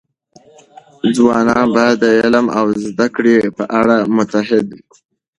ځوانان 1.15 1.67
باید 1.75 1.95
د 2.03 2.05
علم 2.23 2.45
او 2.59 2.65
زده 2.85 3.07
کړې 3.15 3.37
په 3.57 3.63
اړه 3.79 3.95
متعهد 4.15 4.65
وي. 4.75 4.81